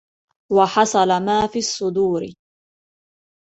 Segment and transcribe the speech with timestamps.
[0.51, 2.21] وحصل ما في الصدور